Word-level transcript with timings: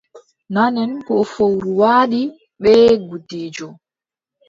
Nanen 0.53 0.91
ko 1.07 1.15
fowru 1.31 1.69
waadi 1.81 2.21
bee 2.61 2.91
gudiijo. 3.07 3.67